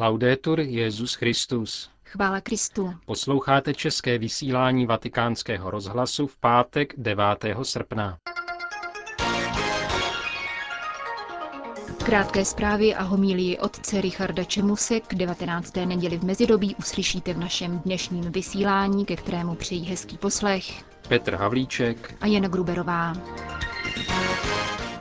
[0.00, 1.90] Laudetur Jezus Christus.
[2.04, 2.94] Chvála Kristu.
[3.06, 7.24] Posloucháte české vysílání Vatikánského rozhlasu v pátek 9.
[7.62, 8.18] srpna.
[12.04, 15.76] Krátké zprávy a homílii otce Richarda Čemuse k 19.
[15.76, 22.14] neděli v mezidobí uslyšíte v našem dnešním vysílání, ke kterému přejí hezký poslech Petr Havlíček
[22.20, 23.12] a Jana Gruberová.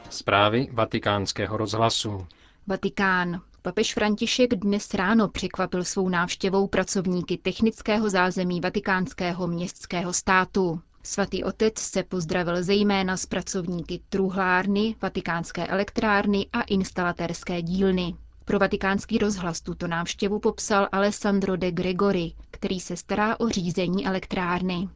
[0.10, 2.28] Zprávy vatikánského rozhlasu.
[2.68, 3.42] Vatikán.
[3.68, 10.80] Papež František dnes ráno překvapil svou návštěvou pracovníky technického zázemí vatikánského městského státu.
[11.04, 18.16] Svatý otec se pozdravil zejména s pracovníky truhlárny, vatikánské elektrárny a instalatérské dílny.
[18.46, 24.90] Pro vatikánský rozhlas tuto návštěvu popsal Alessandro de Gregori, který se stará o řízení elektrárny.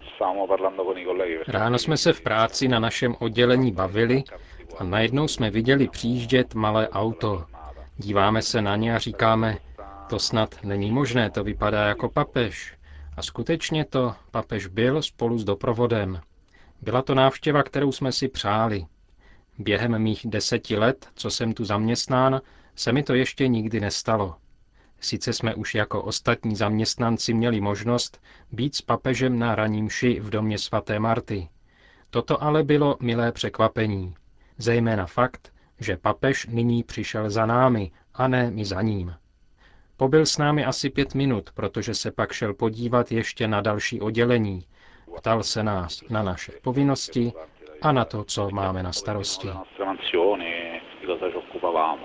[1.48, 4.24] Ráno jsme se v práci na našem oddělení bavili
[4.80, 7.44] a najednou jsme viděli přijíždět malé auto.
[7.98, 9.58] Díváme se na ně a říkáme,
[10.10, 12.74] to snad není možné, to vypadá jako papež.
[13.18, 16.22] A skutečně to papež byl spolu s doprovodem.
[16.82, 18.86] Byla to návštěva, kterou jsme si přáli.
[19.60, 22.42] Během mých deseti let, co jsem tu zaměstnán,
[22.76, 24.36] se mi to ještě nikdy nestalo.
[25.00, 30.30] Sice jsme už jako ostatní zaměstnanci měli možnost být s papežem na raním ši v
[30.30, 31.50] domě svaté Marty.
[32.10, 34.16] Toto ale bylo milé překvapení.
[34.58, 39.16] Zejména fakt, že papež nyní přišel za námi a ne my za ním.
[39.98, 44.66] Pobyl s námi asi pět minut, protože se pak šel podívat ještě na další oddělení.
[45.18, 47.34] Ptal se nás na naše povinnosti
[47.82, 49.48] a na to, co máme na starosti.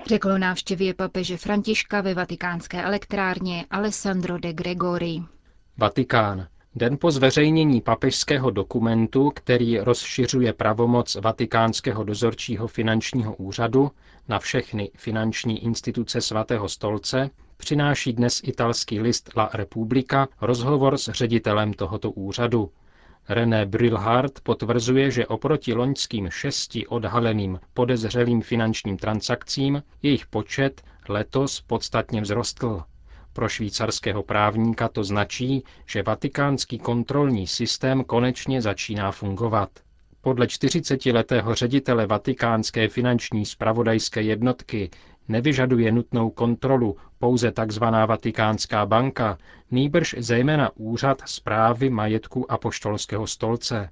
[0.07, 5.19] Řekl o návštěvě papeže Františka ve vatikánské elektrárně Alessandro de Gregori.
[5.77, 6.47] Vatikán.
[6.79, 13.91] Den po zveřejnění papežského dokumentu, který rozšiřuje pravomoc Vatikánského dozorčího finančního úřadu
[14.27, 21.73] na všechny finanční instituce svatého stolce, přináší dnes italský list La Repubblica rozhovor s ředitelem
[21.73, 22.71] tohoto úřadu.
[23.29, 32.21] René Brilhart potvrzuje, že oproti loňským šesti odhaleným podezřelým finančním transakcím jejich počet letos podstatně
[32.21, 32.83] vzrostl.
[33.37, 39.69] Pro švýcarského právníka to značí, že vatikánský kontrolní systém konečně začíná fungovat.
[40.21, 44.89] Podle 40-letého ředitele vatikánské finanční spravodajské jednotky
[45.27, 47.83] nevyžaduje nutnou kontrolu pouze tzv.
[47.83, 49.37] Vatikánská banka,
[49.71, 53.89] nýbrž zejména úřad zprávy majetku apoštolského stolce.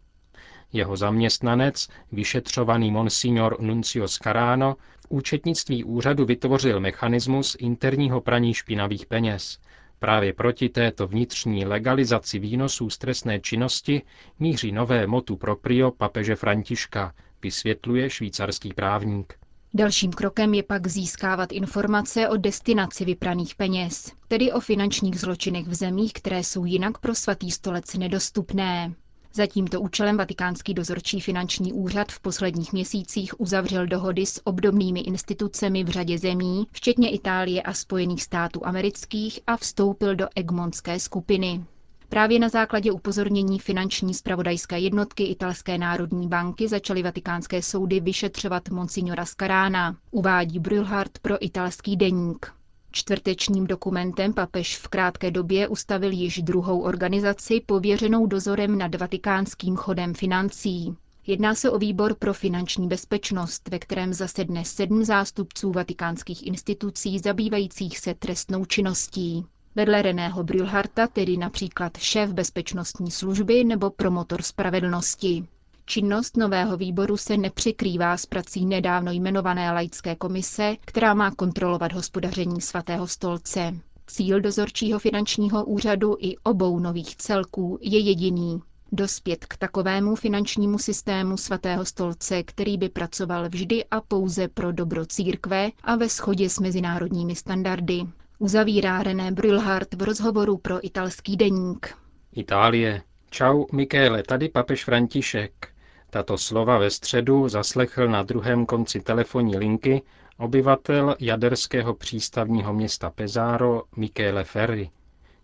[0.75, 9.59] Jeho zaměstnanec, vyšetřovaný monsignor Nuncio Scarano, v účetnictví úřadu vytvořil mechanismus interního praní špinavých peněz.
[9.99, 14.01] Právě proti této vnitřní legalizaci výnosů z trestné činnosti
[14.39, 19.33] míří nové motu proprio papeže Františka, vysvětluje švýcarský právník.
[19.73, 25.73] Dalším krokem je pak získávat informace o destinaci vypraných peněz, tedy o finančních zločinech v
[25.73, 28.93] zemích, které jsou jinak pro svatý stolec nedostupné.
[29.35, 35.83] Za tímto účelem Vatikánský dozorčí finanční úřad v posledních měsících uzavřel dohody s obdobnými institucemi
[35.83, 41.63] v řadě zemí, včetně Itálie a Spojených států amerických a vstoupil do Egmontské skupiny.
[42.09, 49.25] Právě na základě upozornění finanční spravodajské jednotky Italské národní banky začaly vatikánské soudy vyšetřovat monsignora
[49.25, 52.51] Scarána, uvádí Brülhart pro italský deník.
[52.97, 60.13] Čtvrtečním dokumentem papež v krátké době ustavil již druhou organizaci pověřenou dozorem nad vatikánským chodem
[60.13, 60.95] financí.
[61.27, 67.99] Jedná se o výbor pro finanční bezpečnost, ve kterém zasedne sedm zástupců vatikánských institucí zabývajících
[67.99, 69.45] se trestnou činností.
[69.75, 75.47] Vedle Reného Brülharta, tedy například šéf bezpečnostní služby nebo promotor spravedlnosti.
[75.87, 82.61] Činnost nového výboru se nepřekrývá s prací nedávno jmenované laické komise, která má kontrolovat hospodaření
[82.61, 83.73] svatého stolce.
[84.07, 88.61] Cíl dozorčího finančního úřadu i obou nových celků je jediný.
[88.91, 95.05] Dospět k takovému finančnímu systému svatého stolce, který by pracoval vždy a pouze pro dobro
[95.05, 98.01] církve a ve shodě s mezinárodními standardy.
[98.39, 101.95] Uzavírá René Brülhart v rozhovoru pro italský deník.
[102.33, 103.01] Itálie.
[103.29, 105.74] Čau, Mikéle, tady papež František.
[106.15, 110.01] Tato slova ve středu zaslechl na druhém konci telefonní linky
[110.37, 114.89] obyvatel jaderského přístavního města Pesaro Michele Ferri.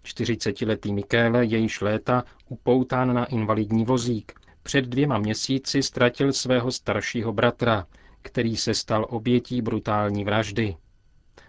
[0.05, 4.33] 40-letý Michele je již léta upoután na invalidní vozík.
[4.63, 7.87] Před dvěma měsíci ztratil svého staršího bratra,
[8.21, 10.75] který se stal obětí brutální vraždy.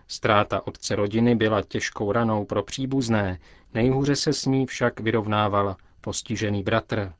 [0.09, 3.39] Ztráta otce rodiny byla těžkou ranou pro příbuzné,
[3.75, 7.13] nejhůře se s ní však vyrovnával postižený bratr.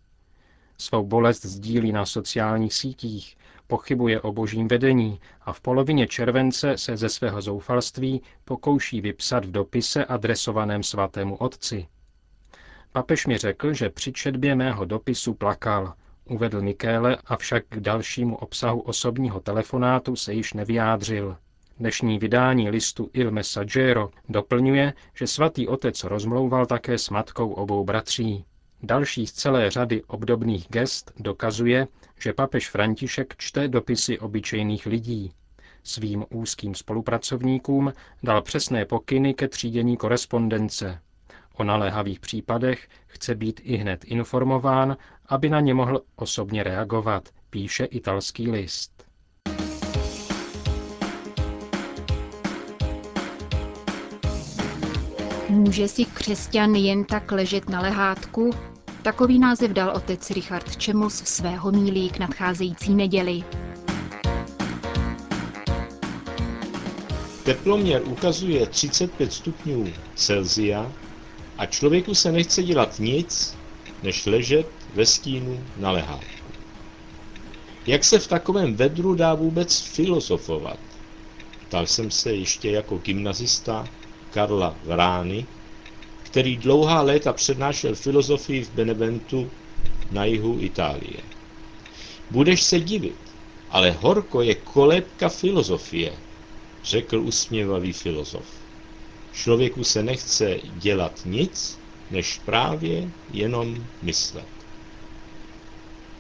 [0.79, 3.37] Svou bolest sdílí na sociálních sítích,
[3.67, 9.51] pochybuje o božím vedení a v polovině července se ze svého zoufalství pokouší vypsat v
[9.51, 11.87] dopise adresovaném svatému otci.
[12.93, 18.81] Papež mi řekl, že při četbě mého dopisu plakal, uvedl Mikéle, avšak k dalšímu obsahu
[18.81, 21.37] osobního telefonátu se již nevyjádřil.
[21.79, 28.45] Dnešní vydání listu Il Messaggero doplňuje, že svatý otec rozmlouval také s matkou obou bratří.
[28.85, 31.87] Další z celé řady obdobných gest dokazuje,
[32.19, 35.33] že papež František čte dopisy obyčejných lidí.
[35.83, 37.93] Svým úzkým spolupracovníkům
[38.23, 41.01] dal přesné pokyny ke třídění korespondence.
[41.55, 44.97] O naléhavých případech chce být i hned informován,
[45.27, 49.07] aby na ně mohl osobně reagovat, píše italský list.
[55.49, 58.72] Může si křesťan jen tak ležet na lehátku?
[59.03, 63.43] Takový název dal otec Richard Čemus svého mílí k nadcházející neděli.
[67.45, 70.93] Teploměr ukazuje 35 stupňů Celzia
[71.59, 73.57] a člověku se nechce dělat nic,
[74.03, 76.53] než ležet ve stínu na lehátku.
[77.87, 80.79] Jak se v takovém vedru dá vůbec filozofovat?
[81.69, 83.85] Ptal jsem se ještě jako gymnazista
[84.31, 85.47] Karla Vrány,
[86.33, 89.51] který dlouhá léta přednášel filozofii v Beneventu
[90.11, 91.21] na jihu Itálie.
[92.31, 93.19] Budeš se divit,
[93.71, 96.13] ale horko je kolébka filozofie,
[96.85, 98.45] řekl usměvavý filozof.
[99.33, 101.79] Člověku se nechce dělat nic,
[102.11, 104.49] než právě jenom myslet.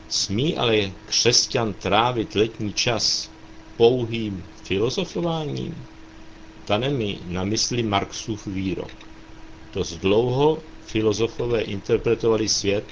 [0.08, 3.30] Smí ale křesťan trávit letní čas
[3.76, 5.86] pouhým filozofováním?
[6.64, 9.11] Tane mi na mysli Marxův výrok.
[9.74, 12.84] Dost dlouho filozofové interpretovali svět,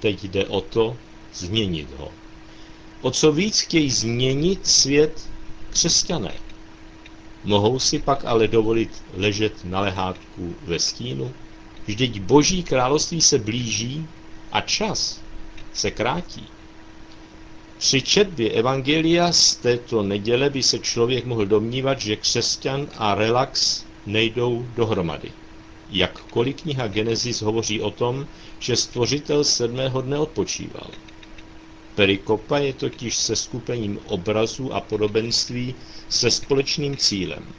[0.00, 0.96] teď jde o to
[1.34, 2.12] změnit ho.
[3.02, 5.28] O co víc chtějí změnit svět
[5.70, 6.32] křesťané.
[7.44, 11.34] Mohou si pak ale dovolit ležet na lehátku ve stínu?
[11.86, 14.06] Vždyť boží království se blíží
[14.52, 15.20] a čas
[15.74, 16.46] se krátí.
[17.78, 23.84] Při četbě Evangelia z této neděle by se člověk mohl domnívat, že křesťan a relax
[24.06, 25.32] nejdou dohromady.
[25.92, 28.26] Jakkoliv kniha Genesis hovoří o tom,
[28.58, 30.90] že stvořitel sedmého dne odpočíval.
[31.94, 35.74] Perikopa je totiž se skupením obrazů a podobenství
[36.08, 37.52] se společným cílem.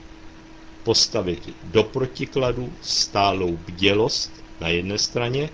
[0.83, 5.49] Postavit do protikladu stálou bdělost na jedné straně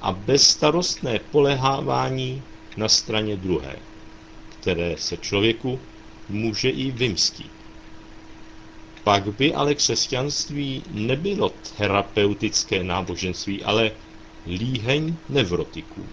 [0.00, 2.42] a bezstarostné polehávání
[2.76, 3.76] na straně druhé,
[4.60, 5.80] které se člověku
[6.28, 7.55] může i vymstít.
[9.06, 13.92] Pak by ale křesťanství nebylo terapeutické náboženství, ale
[14.46, 16.06] líheň nevrotiků.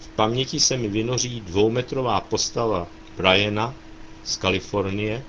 [0.00, 2.86] V paměti se mi vynoří dvoumetrová postava
[3.16, 3.74] Briana
[4.24, 5.22] z Kalifornie,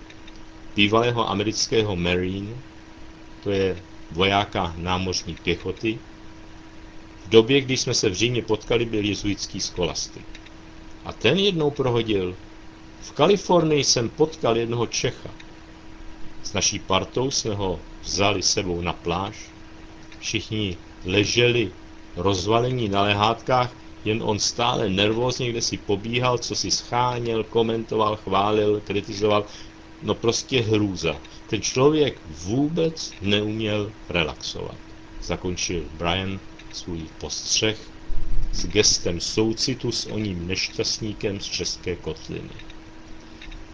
[0.75, 2.56] bývalého amerického Marine,
[3.44, 6.00] to je vojáka námořní pěchoty.
[7.25, 10.25] V době, kdy jsme se v Římě potkali, byl jezuitský skolastik.
[11.06, 12.36] A ten jednou prohodil.
[13.01, 15.30] V Kalifornii jsem potkal jednoho Čecha.
[16.50, 19.51] S naší partou jsme ho vzali sebou na pláž.
[20.19, 21.72] Všichni leželi
[22.16, 23.75] rozvalení na lehátkách,
[24.06, 29.46] jen on stále nervózně kde si pobíhal, co si scháněl, komentoval, chválil, kritizoval.
[30.01, 31.22] No prostě hrůza.
[31.48, 34.79] Ten člověk vůbec neuměl relaxovat.
[35.22, 36.39] Zakončil Brian
[36.72, 37.91] svůj postřeh
[38.53, 42.50] s gestem soucitu s oním nešťastníkem z české kotliny.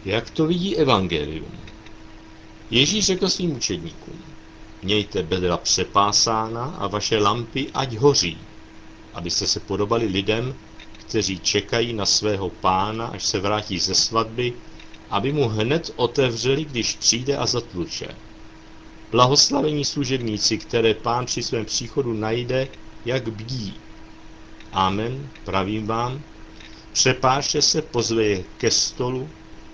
[0.05, 1.64] Jak to vidí evangelium?
[2.71, 4.23] Ježíš řekl svým učedníkům,
[4.83, 8.37] mějte bedra přepásána a vaše lampy ať hoří,
[9.13, 10.55] abyste se podobali lidem,
[11.07, 14.53] kteří čekají na svého pána, až se vrátí ze svatby,
[15.09, 18.07] aby mu hned otevřeli, když přijde a zatluče.
[19.11, 22.67] Blahoslavení služebníci, které pán při svém příchodu najde,
[23.05, 23.73] jak bdí.
[24.71, 26.21] Amen, pravím vám,
[26.91, 29.29] přepáše se, pozve je ke stolu,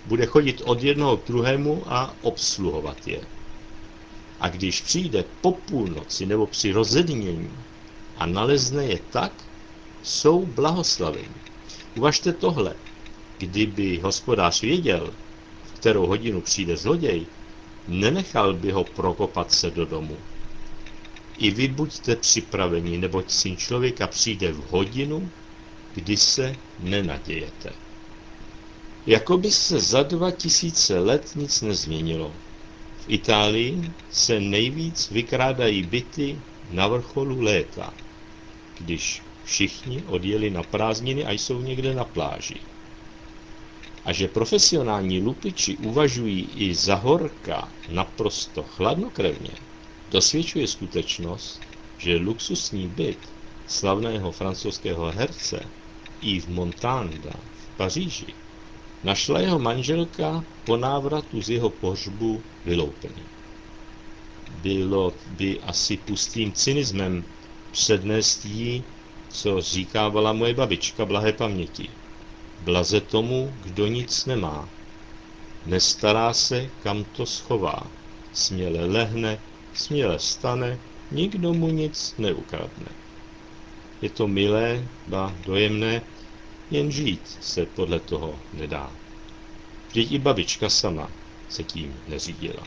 [0.05, 3.21] bude chodit od jednoho k druhému a obsluhovat je.
[4.39, 7.49] A když přijde po půlnoci nebo při rozednění
[8.17, 9.31] a nalezne je tak,
[10.03, 11.27] jsou blahoslaveni.
[11.97, 12.75] Uvažte tohle.
[13.37, 15.13] Kdyby hospodář věděl,
[15.63, 17.25] v kterou hodinu přijde zloděj,
[17.87, 20.17] nenechal by ho prokopat se do domu.
[21.37, 25.29] I vy buďte připraveni, neboť syn člověka přijde v hodinu,
[25.95, 27.73] kdy se nenadějete.
[29.05, 32.31] Jakoby se za dva tisíce let nic nezměnilo.
[32.97, 36.35] V Itálii se nejvíc vykrádají byty
[36.69, 37.93] na vrcholu léta,
[38.77, 42.59] když všichni odjeli na prázdniny a jsou někde na pláži.
[44.05, 49.51] A že profesionální lupiči uvažují i za horka naprosto chladnokrevně,
[50.09, 51.61] dosvědčuje skutečnost,
[51.97, 53.33] že luxusní byt
[53.67, 55.69] slavného francouzského herce
[56.21, 58.33] Yves Montanda v Paříži
[59.03, 63.23] našla jeho manželka po návratu z jeho pohřbu vyloupený.
[64.61, 67.25] Bylo by asi pustým cynismem
[67.71, 68.83] přednést jí,
[69.29, 71.89] co říkávala moje babička blahé paměti.
[72.61, 74.69] Blaze tomu, kdo nic nemá.
[75.65, 77.87] Nestará se, kam to schová.
[78.33, 79.39] Směle lehne,
[79.73, 80.79] směle stane,
[81.11, 82.87] nikdo mu nic neukradne.
[84.01, 86.01] Je to milé, ba dojemné,
[86.71, 88.91] jen žít se podle toho nedá.
[89.89, 91.11] Vždyť i babička sama
[91.49, 92.63] se tím neřídila.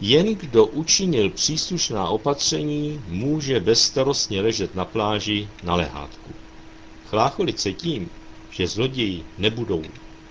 [0.00, 6.30] Jen kdo učinil příslušná opatření, může bezstarostně ležet na pláži na lehátku.
[7.06, 8.10] Chlácholit se tím,
[8.50, 9.82] že zloději nebudou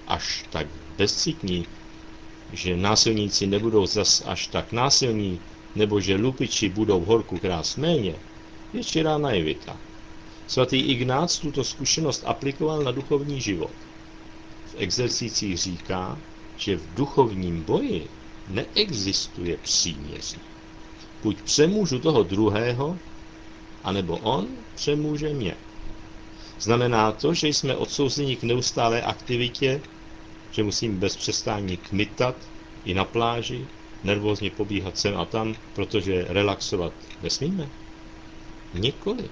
[0.08, 1.66] až tak bezcitní,
[2.54, 5.40] že násilníci nebudou zas až tak násilní,
[5.76, 8.16] nebo že lupiči budou horku krás méně,
[8.74, 9.78] je čirá naivita.
[10.48, 13.76] Svatý Ignác tuto zkušenost aplikoval na duchovní život.
[14.66, 16.18] V exercicích říká,
[16.56, 18.08] že v duchovním boji
[18.48, 20.40] neexistuje příměří.
[21.24, 22.98] Buď přemůžu toho druhého,
[23.84, 25.56] anebo on přemůže mě.
[26.60, 29.82] Znamená to, že jsme odsouzeni k neustálé aktivitě,
[30.52, 32.36] že musím bez přestání kmitat
[32.86, 33.68] i na pláži,
[34.04, 37.70] nervózně pobíhat sem a tam, protože relaxovat nesmíme?
[38.74, 39.30] Nikoli.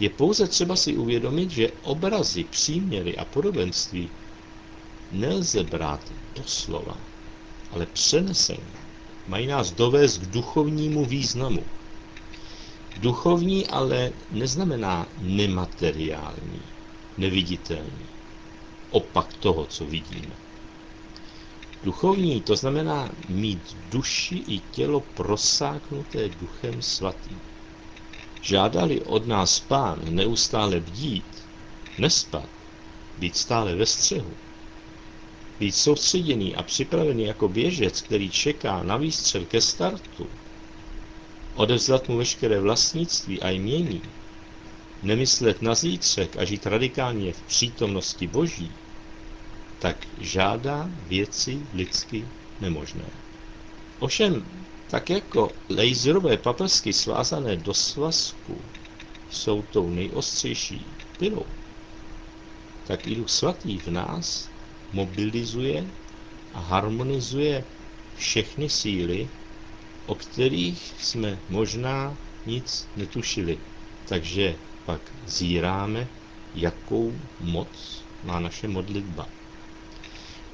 [0.00, 4.08] Je pouze třeba si uvědomit, že obrazy, příměry a podobenství
[5.12, 6.96] nelze brát doslova,
[7.70, 8.72] ale přeneseně.
[9.28, 11.64] Mají nás dovést k duchovnímu významu.
[13.00, 16.62] Duchovní ale neznamená nemateriální,
[17.16, 18.06] neviditelný,
[18.90, 20.36] opak toho, co vidíme.
[21.84, 27.49] Duchovní to znamená mít duši i tělo prosáknuté duchem svatým.
[28.42, 31.24] Žádali od nás pán neustále bdít,
[31.98, 32.48] nespat,
[33.18, 34.34] být stále ve střehu,
[35.60, 40.26] být soustředěný a připravený jako běžec, který čeká na výstřel ke startu,
[41.54, 44.02] odevzdat mu veškeré vlastnictví a jmění,
[45.02, 48.70] nemyslet na zítřek a žít radikálně v přítomnosti Boží,
[49.78, 52.24] tak žádá věci lidsky
[52.60, 53.06] nemožné.
[53.98, 54.44] Ovšem,
[54.90, 58.56] tak jako laserové paprsky svázané do svazku
[59.30, 60.86] jsou tou nejostřejší
[61.18, 61.46] pilou,
[62.86, 64.48] tak i Duch Svatý v nás
[64.92, 65.86] mobilizuje
[66.54, 67.64] a harmonizuje
[68.16, 69.28] všechny síly,
[70.06, 72.16] o kterých jsme možná
[72.46, 73.58] nic netušili.
[74.08, 74.54] Takže
[74.86, 76.08] pak zíráme,
[76.54, 79.28] jakou moc má naše modlitba.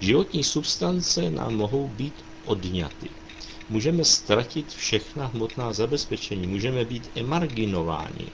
[0.00, 2.14] Životní substance nám mohou být
[2.44, 3.25] odňaty.
[3.68, 8.30] Můžeme ztratit všechna hmotná zabezpečení, můžeme být emarginováni.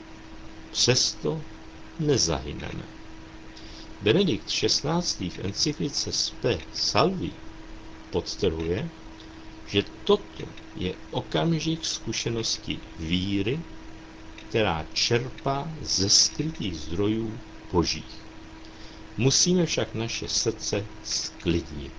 [0.71, 1.41] Přesto
[1.99, 2.83] nezahyneme.
[4.03, 5.31] Benedikt XVI.
[5.31, 7.31] v encyklice Spe Salvi
[8.11, 8.91] podtrhuje,
[9.67, 10.45] že toto
[10.77, 13.59] je okamžik zkušenosti víry,
[14.35, 17.41] která čerpá ze skrytých zdrojů
[17.73, 18.23] božích.
[19.17, 21.95] Musíme však naše srdce sklidnit,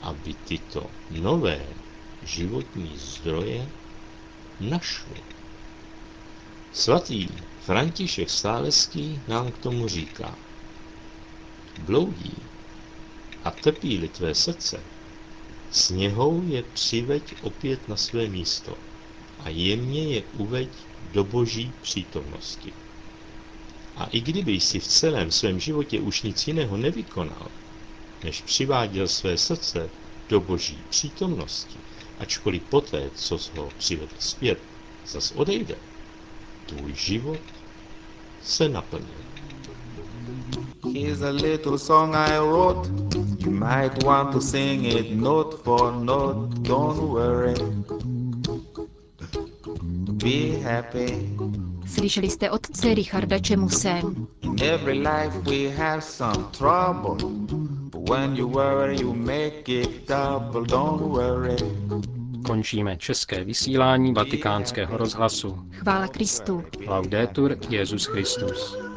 [0.00, 1.66] aby tyto nové
[2.22, 3.68] životní zdroje
[4.60, 5.16] našlo.
[6.72, 7.28] Svatý
[7.60, 10.34] František Stáleský nám k tomu říká.
[11.78, 12.36] Bloudí
[13.44, 14.80] a trpí-li tvé srdce,
[15.70, 18.78] sněhou je přiveď opět na své místo
[19.38, 20.68] a jemně je uveď
[21.12, 22.72] do boží přítomnosti.
[23.96, 27.48] A i kdyby jsi v celém svém životě už nic jiného nevykonal,
[28.24, 29.90] než přiváděl své srdce
[30.28, 31.78] do boží přítomnosti,
[32.20, 34.58] ačkoliv poté, co ho přivedl zpět,
[35.06, 35.74] zas odejde,
[36.66, 37.40] tvůj život
[38.42, 39.08] se naplnil.
[40.94, 42.88] Here's a little song I wrote.
[43.38, 46.62] You might want to sing it note for note.
[46.62, 47.54] Don't worry.
[50.22, 51.36] Be happy.
[51.86, 54.02] Slyšeli jste otce Richarda Čemuse.
[54.42, 57.16] In every life we have some trouble.
[58.10, 60.64] When you worry, you make it double.
[60.64, 61.56] Don't worry.
[62.46, 65.58] Končíme české vysílání vatikánského rozhlasu.
[65.70, 66.64] Chvála Kristu.
[66.86, 68.89] Laudetur Jesus Christus.